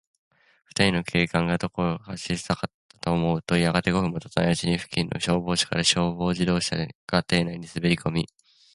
[0.63, 6.75] ふたりの警官が、どこかへ走りさったかと思うと、やがて、五分もたたないうちに、付近の消防署から、消防自動車
[7.07, 8.27] が邸内にすべりこみ、